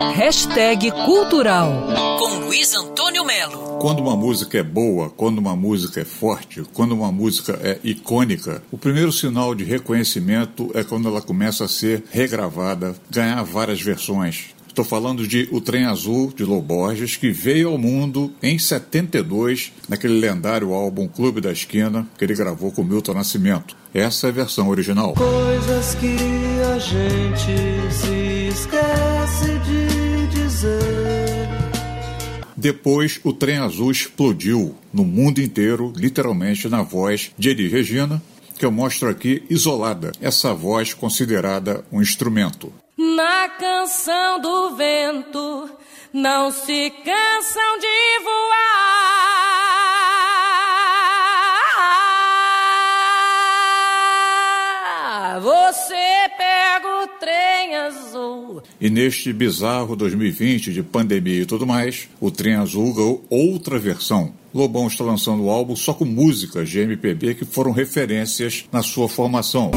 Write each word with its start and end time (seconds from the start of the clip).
Hashtag 0.00 0.92
Cultural 0.92 1.88
com 2.20 2.44
Luiz 2.44 2.72
Antônio 2.72 3.24
Melo. 3.24 3.78
Quando 3.80 3.98
uma 3.98 4.16
música 4.16 4.56
é 4.56 4.62
boa, 4.62 5.10
quando 5.10 5.38
uma 5.38 5.56
música 5.56 6.00
é 6.00 6.04
forte, 6.04 6.62
quando 6.72 6.92
uma 6.92 7.10
música 7.10 7.58
é 7.60 7.80
icônica, 7.82 8.62
o 8.70 8.78
primeiro 8.78 9.10
sinal 9.10 9.56
de 9.56 9.64
reconhecimento 9.64 10.70
é 10.72 10.84
quando 10.84 11.08
ela 11.08 11.20
começa 11.20 11.64
a 11.64 11.68
ser 11.68 12.04
regravada, 12.12 12.94
ganhar 13.10 13.42
várias 13.42 13.82
versões. 13.82 14.54
Estou 14.68 14.84
falando 14.84 15.26
de 15.26 15.48
O 15.50 15.60
Trem 15.60 15.86
Azul, 15.86 16.32
de 16.32 16.44
Loborges, 16.44 17.16
que 17.16 17.32
veio 17.32 17.70
ao 17.70 17.76
mundo 17.76 18.32
em 18.40 18.56
72, 18.56 19.72
naquele 19.88 20.20
lendário 20.20 20.74
álbum 20.74 21.08
Clube 21.08 21.40
da 21.40 21.50
Esquina, 21.50 22.06
que 22.16 22.24
ele 22.24 22.36
gravou 22.36 22.70
com 22.70 22.84
Milton 22.84 23.14
Nascimento. 23.14 23.76
Essa 23.92 24.28
é 24.28 24.30
a 24.30 24.32
versão 24.32 24.68
original. 24.68 25.14
Coisas 25.14 25.96
que 25.96 26.16
a 26.72 26.78
gente 26.78 27.92
se 27.92 28.48
esquece 28.48 29.17
Depois, 32.60 33.20
o 33.22 33.32
Trem 33.32 33.58
Azul 33.58 33.92
explodiu 33.92 34.74
no 34.92 35.04
mundo 35.04 35.40
inteiro, 35.40 35.92
literalmente 35.94 36.68
na 36.68 36.82
voz 36.82 37.30
de 37.38 37.50
Elis 37.50 37.70
Regina, 37.70 38.20
que 38.58 38.66
eu 38.66 38.72
mostro 38.72 39.08
aqui 39.08 39.44
isolada, 39.48 40.10
essa 40.20 40.52
voz 40.52 40.92
considerada 40.92 41.84
um 41.92 42.02
instrumento. 42.02 42.72
Na 42.96 43.48
canção 43.50 44.40
do 44.40 44.74
vento, 44.74 45.70
não 46.12 46.50
se 46.50 46.90
cansam 47.04 47.78
de 47.78 48.24
voar. 48.24 48.97
Você 55.48 55.94
pega 56.36 57.04
o 57.04 57.06
trem 57.18 57.74
azul. 57.74 58.62
E 58.78 58.90
neste 58.90 59.32
bizarro 59.32 59.96
2020 59.96 60.74
de 60.74 60.82
pandemia 60.82 61.40
e 61.40 61.46
tudo 61.46 61.66
mais, 61.66 62.06
o 62.20 62.30
Trem 62.30 62.56
Azul 62.56 62.92
ganhou 62.92 63.24
outra 63.30 63.78
versão. 63.78 64.34
Lobão 64.52 64.86
está 64.86 65.04
lançando 65.04 65.44
o 65.44 65.50
álbum 65.50 65.74
só 65.74 65.94
com 65.94 66.04
músicas 66.04 66.68
de 66.68 66.80
MPB 66.80 67.34
que 67.34 67.46
foram 67.46 67.72
referências 67.72 68.66
na 68.70 68.82
sua 68.82 69.08
formação. 69.08 69.70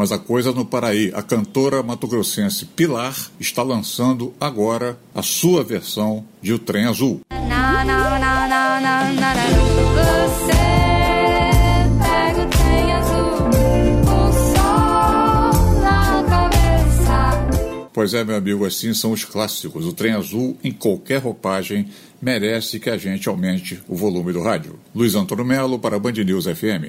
Mas 0.00 0.12
a 0.12 0.18
coisa 0.18 0.50
no 0.50 0.64
Paraí, 0.64 1.12
a 1.14 1.20
cantora 1.20 1.82
matogrossense 1.82 2.64
Pilar 2.64 3.14
está 3.38 3.62
lançando 3.62 4.32
agora 4.40 4.98
a 5.14 5.20
sua 5.20 5.62
versão 5.62 6.24
de 6.40 6.54
O 6.54 6.58
Trem 6.58 6.86
Azul. 6.86 7.20
Pois 17.92 18.14
é, 18.14 18.24
meu 18.24 18.36
amigo, 18.36 18.64
assim 18.64 18.94
são 18.94 19.12
os 19.12 19.26
clássicos. 19.26 19.84
O 19.84 19.92
Trem 19.92 20.14
Azul, 20.14 20.56
em 20.64 20.72
qualquer 20.72 21.20
roupagem, 21.20 21.90
merece 22.22 22.80
que 22.80 22.88
a 22.88 22.96
gente 22.96 23.28
aumente 23.28 23.78
o 23.86 23.94
volume 23.94 24.32
do 24.32 24.42
rádio. 24.42 24.80
Luiz 24.94 25.14
Antônio 25.14 25.44
Melo 25.44 25.78
para 25.78 25.98
Band 25.98 26.12
News 26.12 26.46
FM. 26.46 26.88